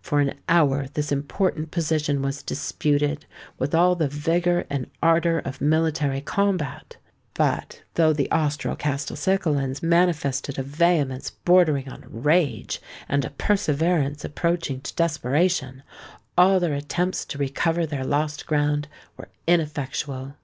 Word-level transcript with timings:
For 0.00 0.20
an 0.22 0.32
hour 0.48 0.86
this 0.94 1.12
important 1.12 1.70
position 1.70 2.22
was 2.22 2.42
disputed 2.42 3.26
with 3.58 3.74
all 3.74 3.94
the 3.94 4.08
vigour 4.08 4.64
and 4.70 4.86
ardour 5.02 5.36
of 5.40 5.60
military 5.60 6.22
combat; 6.22 6.96
but, 7.34 7.82
though 7.92 8.14
the 8.14 8.30
Austro 8.30 8.74
Castelcicalans 8.74 9.82
manifested 9.82 10.58
a 10.58 10.62
vehemence 10.62 11.28
bordering 11.28 11.90
on 11.90 12.06
rage, 12.08 12.80
and 13.06 13.22
a 13.26 13.36
perseverance 13.36 14.24
approaching 14.24 14.80
to 14.80 14.94
desperation, 14.96 15.82
all 16.38 16.58
their 16.58 16.72
attempts 16.72 17.26
to 17.26 17.36
recover 17.36 17.84
their 17.84 18.06
lost 18.06 18.46
ground 18.46 18.88
were 19.18 19.28
ineffectual. 19.46 20.36